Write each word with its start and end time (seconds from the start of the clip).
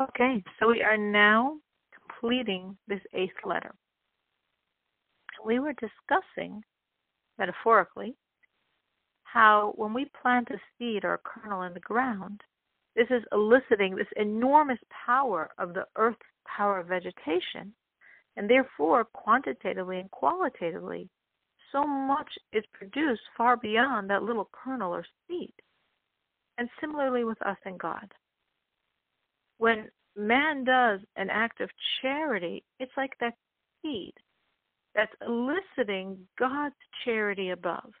Okay, 0.00 0.42
so 0.58 0.68
we 0.68 0.82
are 0.82 0.96
now 0.96 1.58
completing 1.92 2.74
this 2.88 3.02
eighth 3.12 3.34
letter. 3.44 3.74
We 5.44 5.58
were 5.58 5.74
discussing, 5.74 6.62
metaphorically, 7.38 8.14
how 9.24 9.74
when 9.76 9.92
we 9.92 10.10
plant 10.22 10.48
a 10.50 10.58
seed 10.78 11.04
or 11.04 11.14
a 11.14 11.18
kernel 11.18 11.62
in 11.62 11.74
the 11.74 11.80
ground, 11.80 12.40
this 12.96 13.08
is 13.10 13.22
eliciting 13.30 13.94
this 13.94 14.06
enormous 14.16 14.78
power 15.06 15.50
of 15.58 15.74
the 15.74 15.84
earth's 15.96 16.18
power 16.46 16.78
of 16.78 16.86
vegetation, 16.86 17.74
and 18.36 18.48
therefore, 18.48 19.04
quantitatively 19.04 20.00
and 20.00 20.10
qualitatively, 20.10 21.10
so 21.72 21.86
much 21.86 22.30
is 22.54 22.64
produced 22.72 23.20
far 23.36 23.58
beyond 23.58 24.08
that 24.08 24.22
little 24.22 24.48
kernel 24.52 24.94
or 24.94 25.04
seed. 25.28 25.52
And 26.56 26.70
similarly 26.80 27.24
with 27.24 27.40
us 27.42 27.58
and 27.66 27.78
God. 27.78 28.10
When 29.60 29.90
man 30.16 30.64
does 30.64 31.00
an 31.16 31.28
act 31.28 31.60
of 31.60 31.68
charity, 32.00 32.64
it's 32.78 32.96
like 32.96 33.12
that 33.20 33.34
seed 33.82 34.14
that's 34.94 35.12
eliciting 35.20 36.16
God's 36.38 36.74
charity 37.04 37.50
above. 37.50 37.92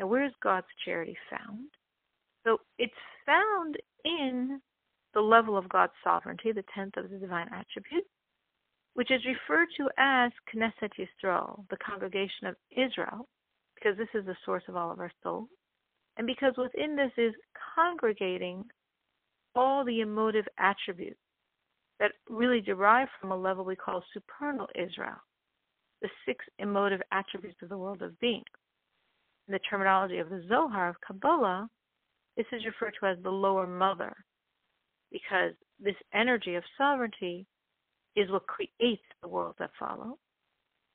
And 0.00 0.10
where's 0.10 0.32
God's 0.42 0.66
charity 0.84 1.16
found? 1.30 1.68
So 2.44 2.58
it's 2.80 2.92
found 3.24 3.76
in 4.04 4.60
the 5.14 5.20
level 5.20 5.56
of 5.56 5.68
God's 5.68 5.92
sovereignty, 6.02 6.50
the 6.50 6.64
tenth 6.74 6.96
of 6.96 7.08
the 7.08 7.18
divine 7.18 7.50
attribute, 7.52 8.04
which 8.94 9.12
is 9.12 9.24
referred 9.24 9.68
to 9.76 9.88
as 9.98 10.32
Knesset 10.52 10.90
Yisrael, 10.98 11.66
the 11.70 11.76
congregation 11.76 12.48
of 12.48 12.56
Israel, 12.72 13.28
because 13.76 13.96
this 13.96 14.08
is 14.12 14.26
the 14.26 14.36
source 14.44 14.64
of 14.66 14.74
all 14.74 14.90
of 14.90 14.98
our 14.98 15.12
souls, 15.22 15.48
and 16.16 16.26
because 16.26 16.54
within 16.58 16.96
this 16.96 17.12
is 17.16 17.32
congregating 17.76 18.64
all 19.56 19.84
the 19.84 20.00
emotive 20.00 20.46
attributes 20.58 21.18
that 21.98 22.12
really 22.28 22.60
derive 22.60 23.08
from 23.20 23.32
a 23.32 23.36
level 23.36 23.64
we 23.64 23.74
call 23.74 24.04
supernal 24.12 24.68
Israel, 24.74 25.16
the 26.02 26.08
six 26.26 26.44
emotive 26.58 27.00
attributes 27.10 27.56
of 27.62 27.70
the 27.70 27.78
world 27.78 28.02
of 28.02 28.18
being. 28.20 28.44
In 29.48 29.52
the 29.52 29.60
terminology 29.70 30.18
of 30.18 30.28
the 30.28 30.44
Zohar 30.48 30.90
of 30.90 31.00
Kabbalah, 31.06 31.68
this 32.36 32.46
is 32.52 32.66
referred 32.66 32.94
to 33.00 33.06
as 33.06 33.16
the 33.22 33.30
lower 33.30 33.66
mother, 33.66 34.14
because 35.10 35.52
this 35.82 35.94
energy 36.12 36.54
of 36.56 36.64
sovereignty 36.76 37.46
is 38.14 38.30
what 38.30 38.46
creates 38.46 39.02
the 39.22 39.28
world 39.28 39.54
that 39.58 39.70
follow. 39.78 40.18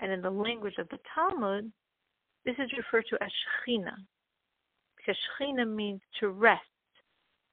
And 0.00 0.10
in 0.12 0.22
the 0.22 0.30
language 0.30 0.74
of 0.78 0.88
the 0.88 0.98
Talmud, 1.14 1.70
this 2.44 2.54
is 2.58 2.70
referred 2.76 3.04
to 3.10 3.22
as 3.22 3.30
Shekhinah, 3.68 3.96
because 4.96 5.16
Shekhinah 5.40 5.68
means 5.74 6.00
to 6.20 6.28
rest, 6.28 6.62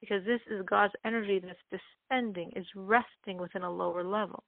because 0.03 0.25
this 0.25 0.41
is 0.51 0.65
God's 0.69 0.91
energy 1.05 1.39
that's 1.39 1.81
descending, 2.11 2.51
is 2.57 2.65
resting 2.75 3.37
within 3.37 3.61
a 3.61 3.71
lower 3.71 4.03
level. 4.03 4.43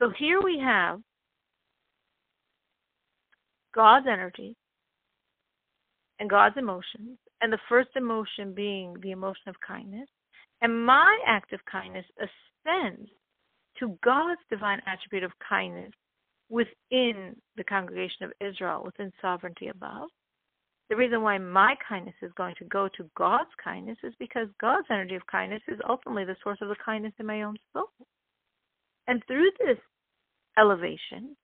So 0.00 0.12
here 0.16 0.40
we 0.40 0.60
have 0.60 1.00
God's 3.74 4.06
energy 4.08 4.54
and 6.20 6.30
God's 6.30 6.56
emotions, 6.56 7.18
and 7.40 7.52
the 7.52 7.58
first 7.68 7.88
emotion 7.96 8.54
being 8.54 8.94
the 9.02 9.10
emotion 9.10 9.48
of 9.48 9.56
kindness, 9.66 10.08
and 10.62 10.86
my 10.86 11.18
act 11.26 11.52
of 11.52 11.60
kindness 11.70 12.06
ascends 12.20 13.10
to 13.80 13.98
God's 14.04 14.40
divine 14.48 14.80
attribute 14.86 15.24
of 15.24 15.32
kindness 15.46 15.90
within 16.48 17.34
the 17.56 17.64
congregation 17.64 18.22
of 18.22 18.32
Israel, 18.40 18.82
within 18.84 19.12
sovereignty 19.20 19.66
above. 19.66 20.08
The 20.88 20.96
reason 20.96 21.22
why 21.22 21.38
my 21.38 21.74
kindness 21.88 22.14
is 22.22 22.30
going 22.36 22.54
to 22.58 22.64
go 22.64 22.88
to 22.96 23.10
God's 23.16 23.50
kindness 23.62 23.98
is 24.04 24.14
because 24.18 24.48
God's 24.60 24.86
energy 24.90 25.16
of 25.16 25.26
kindness 25.26 25.62
is 25.66 25.78
ultimately 25.88 26.24
the 26.24 26.36
source 26.42 26.58
of 26.62 26.68
the 26.68 26.76
kindness 26.84 27.12
in 27.18 27.26
my 27.26 27.42
own 27.42 27.56
soul. 27.72 27.90
And 29.08 29.22
through 29.26 29.50
this 29.58 29.78
elevation, 30.58 31.36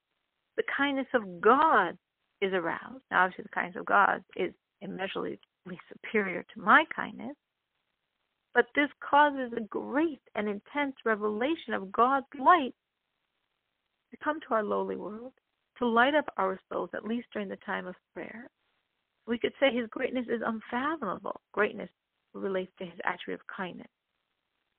the 0.57 0.62
kindness 0.77 1.09
of 1.15 1.41
God 1.41 1.99
is 2.41 2.53
aroused. 2.53 3.03
Now, 3.11 3.25
obviously, 3.25 3.44
the 3.44 3.55
kindness 3.55 3.81
of 3.81 3.87
God 3.87 4.22
is 4.37 4.53
immeasurably 4.81 5.39
superior 5.89 6.45
to 6.55 6.61
my 6.61 6.84
kindness, 6.95 7.37
but 8.55 8.66
this 8.75 8.91
causes 9.09 9.53
a 9.56 9.61
great 9.62 10.21
and 10.34 10.49
intense 10.49 10.95
revelation 11.05 11.72
of 11.72 11.91
God's 11.91 12.27
light 12.39 12.75
to 14.11 14.16
come 14.22 14.41
to 14.41 14.55
our 14.55 14.62
lowly 14.62 14.97
world, 14.97 15.33
to 15.78 15.87
light 15.87 16.15
up 16.15 16.27
our 16.37 16.61
souls, 16.71 16.91
at 16.95 17.05
least 17.05 17.28
during 17.33 17.49
the 17.49 17.56
time 17.65 17.87
of 17.87 17.95
prayer. 18.12 18.49
We 19.27 19.38
could 19.38 19.53
say 19.60 19.72
his 19.72 19.88
greatness 19.88 20.27
is 20.28 20.43
unfathomable. 20.44 21.41
Greatness 21.53 21.91
relates 22.34 22.72
to 22.78 22.84
his 22.84 22.99
attribute 23.05 23.41
of 23.41 23.47
kindness. 23.47 23.88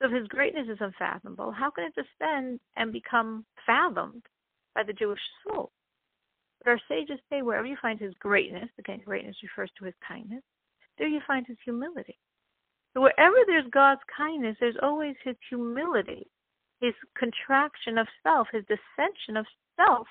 So 0.01 0.07
if 0.07 0.13
his 0.13 0.27
greatness 0.27 0.67
is 0.69 0.79
unfathomable, 0.81 1.51
how 1.51 1.71
can 1.71 1.85
it 1.85 1.95
descend 1.95 2.59
and 2.75 2.91
become 2.91 3.45
fathomed 3.65 4.23
by 4.75 4.83
the 4.83 4.93
Jewish 4.93 5.21
soul? 5.43 5.71
But 6.59 6.71
our 6.71 6.79
sages 6.89 7.19
say 7.29 7.41
wherever 7.41 7.67
you 7.67 7.77
find 7.81 7.99
his 7.99 8.13
greatness, 8.19 8.69
again, 8.79 9.01
greatness 9.05 9.35
refers 9.43 9.71
to 9.77 9.85
his 9.85 9.93
kindness, 10.05 10.43
there 10.97 11.07
you 11.07 11.21
find 11.25 11.45
his 11.47 11.57
humility. 11.63 12.17
So 12.93 13.01
wherever 13.01 13.35
there's 13.47 13.69
God's 13.71 14.01
kindness, 14.15 14.57
there's 14.59 14.77
always 14.81 15.15
his 15.23 15.35
humility, 15.49 16.27
his 16.79 16.93
contraction 17.17 17.97
of 17.97 18.07
self, 18.21 18.47
his 18.51 18.63
dissension 18.65 19.37
of 19.37 19.45
self 19.75 20.07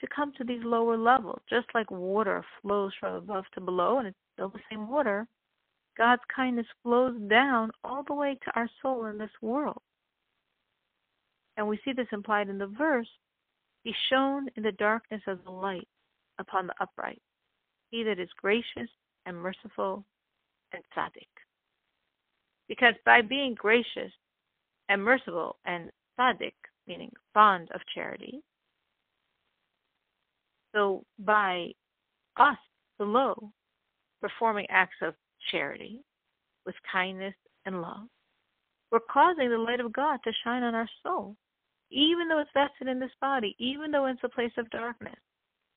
to 0.00 0.06
come 0.14 0.32
to 0.36 0.44
these 0.44 0.62
lower 0.64 0.96
levels. 0.96 1.40
Just 1.48 1.66
like 1.74 1.90
water 1.90 2.44
flows 2.62 2.92
from 3.00 3.14
above 3.14 3.44
to 3.54 3.60
below 3.60 3.98
and 3.98 4.08
it's 4.08 4.16
still 4.34 4.48
the 4.50 4.60
same 4.70 4.88
water, 4.88 5.26
God's 5.96 6.22
kindness 6.34 6.66
flows 6.82 7.18
down 7.28 7.70
all 7.82 8.02
the 8.02 8.14
way 8.14 8.38
to 8.44 8.50
our 8.54 8.68
soul 8.82 9.06
in 9.06 9.18
this 9.18 9.30
world. 9.40 9.80
And 11.56 11.66
we 11.66 11.80
see 11.84 11.92
this 11.92 12.08
implied 12.12 12.48
in 12.48 12.58
the 12.58 12.66
verse 12.66 13.08
Be 13.84 13.94
shown 14.10 14.48
in 14.56 14.62
the 14.62 14.72
darkness 14.72 15.22
as 15.26 15.38
the 15.44 15.50
light 15.50 15.88
upon 16.38 16.66
the 16.66 16.74
upright, 16.80 17.22
he 17.90 18.02
that 18.02 18.18
is 18.18 18.28
gracious 18.36 18.90
and 19.24 19.36
merciful 19.36 20.04
and 20.72 20.82
tzaddik. 20.94 21.28
Because 22.68 22.94
by 23.04 23.22
being 23.22 23.54
gracious 23.54 24.12
and 24.88 25.02
merciful 25.02 25.56
and 25.64 25.90
tzaddik, 26.18 26.54
meaning 26.86 27.12
fond 27.32 27.70
of 27.72 27.80
charity, 27.94 28.42
so 30.76 31.04
by 31.18 31.70
us, 32.36 32.58
below, 32.98 33.50
performing 34.20 34.66
acts 34.68 34.96
of 35.02 35.14
charity 35.50 36.02
with 36.66 36.74
kindness 36.92 37.34
and 37.64 37.80
love, 37.80 38.06
we're 38.92 39.00
causing 39.10 39.48
the 39.48 39.56
light 39.56 39.80
of 39.80 39.92
God 39.92 40.20
to 40.24 40.32
shine 40.44 40.62
on 40.62 40.74
our 40.74 40.88
soul, 41.02 41.34
even 41.90 42.28
though 42.28 42.40
it's 42.40 42.50
vested 42.52 42.88
in 42.88 43.00
this 43.00 43.10
body, 43.20 43.56
even 43.58 43.90
though 43.90 44.06
it's 44.06 44.20
a 44.22 44.28
place 44.28 44.52
of 44.58 44.68
darkness. 44.70 45.16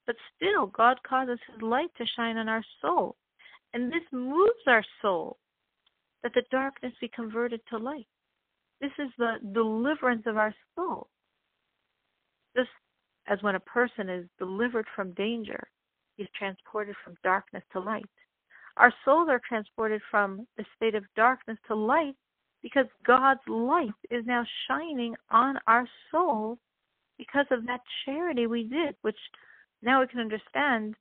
But 0.05 0.17
still, 0.35 0.67
God 0.67 0.97
causes 1.07 1.39
His 1.51 1.61
light 1.61 1.89
to 1.97 2.05
shine 2.17 2.37
on 2.37 2.49
our 2.49 2.63
soul. 2.81 3.15
And 3.73 3.91
this 3.91 4.03
moves 4.11 4.65
our 4.67 4.83
soul 5.01 5.37
that 6.23 6.33
the 6.33 6.43
darkness 6.51 6.93
be 6.99 7.09
converted 7.15 7.61
to 7.69 7.77
light. 7.77 8.07
This 8.81 8.91
is 8.99 9.09
the 9.17 9.35
deliverance 9.53 10.23
of 10.25 10.37
our 10.37 10.53
soul. 10.75 11.07
Just 12.55 12.69
as 13.29 13.41
when 13.41 13.55
a 13.55 13.59
person 13.61 14.09
is 14.09 14.25
delivered 14.39 14.85
from 14.95 15.13
danger, 15.13 15.67
he's 16.17 16.27
transported 16.37 16.95
from 17.03 17.15
darkness 17.23 17.63
to 17.71 17.79
light. 17.79 18.05
Our 18.77 18.91
souls 19.05 19.29
are 19.29 19.41
transported 19.47 20.01
from 20.09 20.47
the 20.57 20.65
state 20.75 20.95
of 20.95 21.03
darkness 21.15 21.57
to 21.67 21.75
light 21.75 22.15
because 22.63 22.87
God's 23.05 23.39
light 23.47 23.93
is 24.09 24.25
now 24.25 24.43
shining 24.67 25.15
on 25.29 25.57
our 25.67 25.87
soul 26.11 26.57
because 27.17 27.45
of 27.51 27.65
that 27.67 27.81
charity 28.05 28.47
we 28.47 28.63
did, 28.63 28.95
which 29.01 29.17
now 29.81 30.01
we 30.01 30.07
can 30.07 30.19
understand 30.19 30.95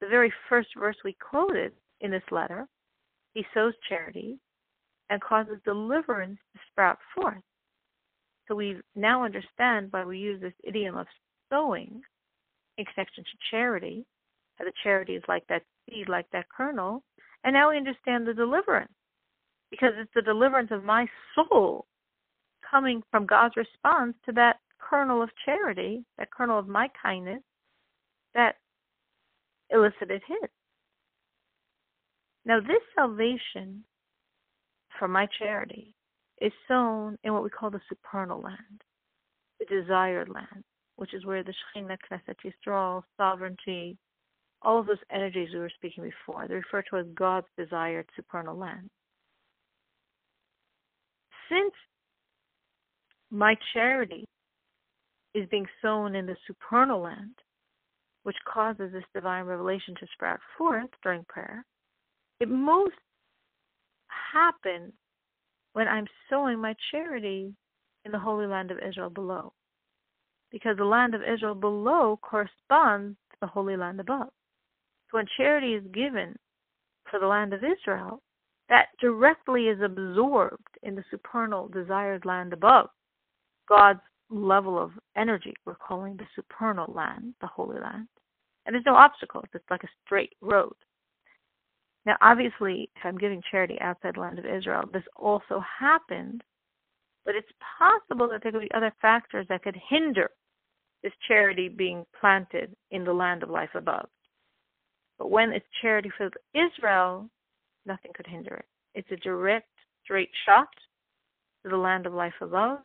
the 0.00 0.08
very 0.08 0.32
first 0.48 0.68
verse 0.78 0.96
we 1.04 1.16
quoted 1.30 1.72
in 2.00 2.10
this 2.10 2.22
letter. 2.30 2.66
He 3.34 3.44
sows 3.52 3.74
charity 3.88 4.38
and 5.10 5.20
causes 5.20 5.58
deliverance 5.64 6.38
to 6.54 6.60
sprout 6.70 6.98
forth. 7.14 7.42
So 8.48 8.54
we 8.54 8.78
now 8.96 9.24
understand 9.24 9.88
why 9.90 10.04
we 10.04 10.18
use 10.18 10.40
this 10.40 10.54
idiom 10.64 10.96
of 10.96 11.06
sowing 11.52 12.00
in 12.78 12.84
connection 12.86 13.24
to 13.24 13.30
charity. 13.50 14.04
How 14.56 14.64
the 14.64 14.72
charity 14.82 15.14
is 15.14 15.22
like 15.28 15.44
that 15.48 15.62
seed, 15.88 16.08
like 16.08 16.26
that 16.32 16.46
kernel. 16.54 17.02
And 17.44 17.54
now 17.54 17.70
we 17.70 17.76
understand 17.76 18.26
the 18.26 18.34
deliverance 18.34 18.92
because 19.70 19.92
it's 19.96 20.10
the 20.14 20.22
deliverance 20.22 20.70
of 20.70 20.84
my 20.84 21.06
soul 21.34 21.86
coming 22.68 23.02
from 23.10 23.26
God's 23.26 23.56
response 23.56 24.14
to 24.26 24.32
that 24.32 24.56
kernel 24.78 25.22
of 25.22 25.30
charity, 25.44 26.04
that 26.18 26.30
kernel 26.30 26.58
of 26.58 26.68
my 26.68 26.88
kindness 27.00 27.42
that 28.34 28.56
elicited 29.70 30.22
his. 30.26 30.50
Now, 32.44 32.60
this 32.60 32.82
salvation 32.94 33.84
from 34.98 35.12
my 35.12 35.26
charity 35.38 35.94
is 36.40 36.52
sown 36.66 37.16
in 37.24 37.32
what 37.32 37.44
we 37.44 37.50
call 37.50 37.70
the 37.70 37.80
supernal 37.88 38.40
land, 38.40 38.82
the 39.60 39.66
desired 39.66 40.28
land, 40.28 40.64
which 41.02 41.14
is 41.14 41.26
where 41.26 41.42
the 41.42 41.52
Shekhinah, 41.52 41.98
Knesset 42.08 42.36
Yisrael, 42.46 43.02
sovereignty, 43.16 43.98
all 44.62 44.78
of 44.78 44.86
those 44.86 44.98
energies 45.10 45.48
we 45.52 45.58
were 45.58 45.72
speaking 45.74 46.04
before, 46.04 46.46
they're 46.46 46.58
referred 46.58 46.84
to 46.90 46.98
as 46.98 47.06
God's 47.16 47.48
desired 47.58 48.08
supernal 48.14 48.56
land. 48.56 48.88
since 51.52 51.72
my 53.30 53.56
charity 53.72 54.24
is 55.34 55.48
being 55.50 55.66
sown 55.80 56.14
in 56.14 56.24
the 56.24 56.36
supernal 56.46 57.00
land, 57.00 57.34
which 58.22 58.36
causes 58.52 58.92
this 58.92 59.04
divine 59.12 59.44
revelation 59.44 59.94
to 59.98 60.06
sprout 60.12 60.38
forth 60.56 60.90
during 61.02 61.24
prayer, 61.28 61.64
it 62.38 62.48
most 62.48 62.94
happens 64.32 64.92
when 65.72 65.88
I'm 65.88 66.06
sowing 66.30 66.60
my 66.60 66.76
charity 66.92 67.52
in 68.04 68.12
the 68.12 68.18
Holy 68.18 68.46
Land 68.46 68.70
of 68.70 68.78
Israel 68.78 69.10
below. 69.10 69.52
Because 70.52 70.76
the 70.76 70.84
land 70.84 71.14
of 71.14 71.22
Israel 71.22 71.54
below 71.54 72.18
corresponds 72.22 73.16
to 73.32 73.36
the 73.40 73.46
Holy 73.46 73.76
Land 73.76 73.98
above. 73.98 74.28
So 75.10 75.18
when 75.18 75.26
charity 75.36 75.74
is 75.74 75.84
given 75.92 76.36
for 77.10 77.18
the 77.18 77.26
land 77.26 77.52
of 77.52 77.64
Israel, 77.64 78.22
that 78.68 78.88
directly 79.00 79.68
is 79.68 79.80
absorbed 79.82 80.78
in 80.82 80.94
the 80.94 81.04
supernal 81.10 81.68
desired 81.68 82.24
land 82.24 82.52
above. 82.52 82.90
God's 83.68 84.00
level 84.30 84.78
of 84.78 84.92
energy, 85.16 85.54
we're 85.64 85.74
calling 85.74 86.16
the 86.16 86.26
supernal 86.34 86.92
land, 86.92 87.34
the 87.40 87.46
Holy 87.46 87.78
Land. 87.80 88.08
And 88.64 88.74
there's 88.74 88.86
no 88.86 88.94
obstacles, 88.94 89.44
it's 89.52 89.70
like 89.70 89.84
a 89.84 89.88
straight 90.04 90.34
road. 90.40 90.74
Now, 92.06 92.16
obviously, 92.20 92.90
if 92.96 93.04
I'm 93.04 93.18
giving 93.18 93.42
charity 93.50 93.78
outside 93.80 94.14
the 94.14 94.20
land 94.20 94.38
of 94.38 94.46
Israel, 94.46 94.88
this 94.92 95.04
also 95.16 95.62
happened, 95.78 96.42
but 97.24 97.34
it's 97.34 97.52
possible 97.78 98.28
that 98.28 98.42
there 98.42 98.52
could 98.52 98.62
be 98.62 98.74
other 98.74 98.92
factors 99.00 99.46
that 99.48 99.62
could 99.62 99.76
hinder 99.88 100.30
this 101.02 101.12
charity 101.26 101.68
being 101.68 102.04
planted 102.18 102.74
in 102.90 103.04
the 103.04 103.12
land 103.12 103.42
of 103.42 103.50
life 103.50 103.74
above. 103.74 104.08
But 105.18 105.30
when 105.30 105.50
it's 105.52 105.66
charity 105.80 106.10
for 106.16 106.30
Israel, 106.54 107.28
nothing 107.86 108.12
could 108.14 108.26
hinder 108.26 108.54
it. 108.56 108.66
It's 108.94 109.10
a 109.10 109.16
direct, 109.16 109.68
straight 110.04 110.30
shot 110.46 110.68
to 111.62 111.70
the 111.70 111.76
land 111.76 112.06
of 112.06 112.12
life 112.12 112.34
above 112.40 112.80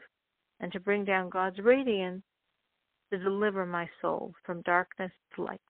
and 0.60 0.72
to 0.72 0.80
bring 0.80 1.06
down 1.06 1.30
God's 1.30 1.60
radiance 1.60 2.24
to 3.12 3.18
deliver 3.18 3.66
my 3.66 3.90
soul 4.02 4.34
from 4.46 4.62
darkness 4.62 5.12
to 5.36 5.44
light. 5.44 5.62